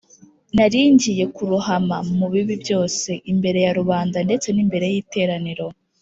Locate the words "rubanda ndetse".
3.79-4.47